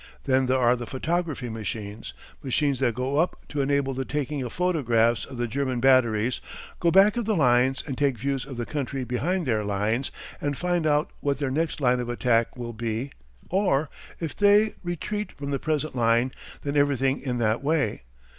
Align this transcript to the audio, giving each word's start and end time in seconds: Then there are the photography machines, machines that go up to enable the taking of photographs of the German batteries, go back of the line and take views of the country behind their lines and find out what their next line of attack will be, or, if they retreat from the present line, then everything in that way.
Then 0.23 0.47
there 0.47 0.57
are 0.57 0.75
the 0.75 0.87
photography 0.87 1.47
machines, 1.47 2.15
machines 2.41 2.79
that 2.79 2.95
go 2.95 3.19
up 3.19 3.45
to 3.49 3.61
enable 3.61 3.93
the 3.93 4.03
taking 4.03 4.41
of 4.41 4.51
photographs 4.51 5.25
of 5.25 5.37
the 5.37 5.45
German 5.45 5.79
batteries, 5.79 6.41
go 6.79 6.89
back 6.89 7.17
of 7.17 7.25
the 7.25 7.35
line 7.35 7.75
and 7.85 7.95
take 7.95 8.17
views 8.17 8.43
of 8.43 8.57
the 8.57 8.65
country 8.65 9.03
behind 9.03 9.45
their 9.45 9.63
lines 9.63 10.09
and 10.41 10.57
find 10.57 10.87
out 10.87 11.11
what 11.19 11.37
their 11.37 11.51
next 11.51 11.79
line 11.79 11.99
of 11.99 12.09
attack 12.09 12.57
will 12.57 12.73
be, 12.73 13.11
or, 13.49 13.91
if 14.19 14.35
they 14.35 14.73
retreat 14.81 15.33
from 15.33 15.51
the 15.51 15.59
present 15.59 15.95
line, 15.95 16.31
then 16.63 16.75
everything 16.75 17.19
in 17.21 17.37
that 17.37 17.61
way. 17.63 18.01